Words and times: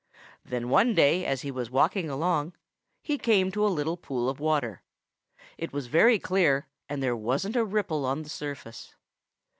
Then 0.43 0.69
one 0.69 0.95
day 0.95 1.25
as 1.27 1.43
he 1.43 1.51
was 1.51 1.69
walking 1.69 2.09
along, 2.09 2.55
he 3.03 3.19
came 3.19 3.51
to 3.51 3.63
a 3.63 3.67
little 3.69 3.97
pool 3.97 4.29
of 4.29 4.39
water. 4.39 4.81
It 5.59 5.71
was 5.73 5.85
very 5.85 6.17
clear, 6.17 6.65
and 6.89 7.03
there 7.03 7.15
wasn't 7.15 7.55
a 7.55 7.63
ripple 7.63 8.03
on 8.07 8.23
the 8.23 8.29
surface. 8.29 8.95